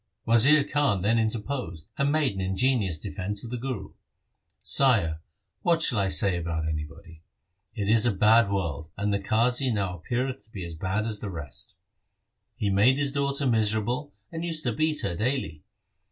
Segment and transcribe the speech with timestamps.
[0.25, 3.93] Wazir Khan then interposed and made an inge nious defence of the Guru.'
[4.79, 5.21] Sire,
[5.61, 7.21] what shall I say about anybody?
[7.75, 11.19] It is a bad world, and the Qazi now appeareth to be as bad as
[11.19, 11.75] the rest.
[12.55, 15.61] He made his daughter miserable and used to beat her daily.